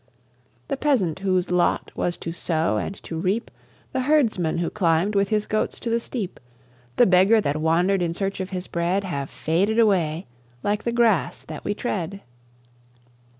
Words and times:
The 0.67 0.77
peasant 0.77 1.19
whose 1.19 1.51
lot 1.51 1.91
was 1.95 2.17
to 2.17 2.31
sow 2.31 2.77
and 2.77 2.95
to 3.03 3.19
reap, 3.19 3.51
The 3.93 3.99
herdsman 3.99 4.57
who 4.57 4.71
climbed 4.71 5.13
with 5.13 5.29
his 5.29 5.45
goats 5.45 5.79
to 5.79 5.91
the 5.91 5.99
steep, 5.99 6.39
The 6.95 7.05
beggar 7.05 7.39
that 7.39 7.61
wandered 7.61 8.01
in 8.01 8.15
search 8.15 8.39
of 8.39 8.49
his 8.49 8.65
bread, 8.65 9.03
Have 9.03 9.29
faded 9.29 9.77
away 9.77 10.25
like 10.63 10.85
the 10.85 10.91
grass 10.91 11.43
that 11.45 11.63
we 11.63 11.75
tread. 11.75 12.21